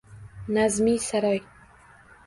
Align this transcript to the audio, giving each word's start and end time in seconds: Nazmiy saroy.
Nazmiy 0.57 0.97
saroy. 1.05 1.41